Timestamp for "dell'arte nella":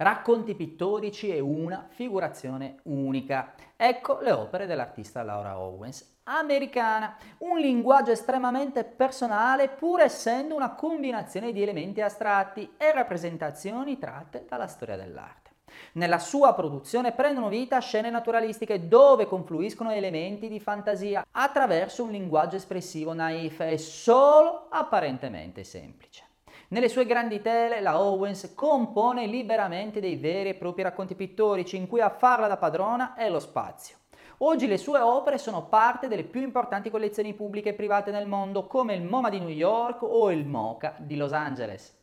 14.96-16.18